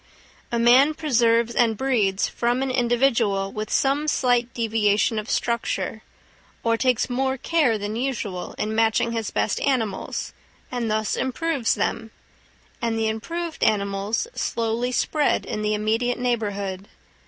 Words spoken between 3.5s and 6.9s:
with some slight deviation of structure, or